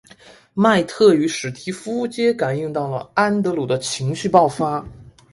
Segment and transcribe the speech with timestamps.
[0.55, 4.83] 麦特与史提夫皆感应到了安德鲁的情绪爆发。